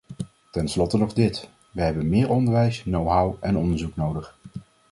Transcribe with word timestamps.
Ten 0.51 0.67
slotte 0.67 0.97
nog 0.97 1.13
dit: 1.13 1.49
wij 1.71 1.85
hebben 1.85 2.09
meer 2.09 2.29
onderwijs, 2.29 2.81
knowhow 2.81 3.35
en 3.39 3.57
onderzoek 3.57 3.95
nodig. 3.95 4.37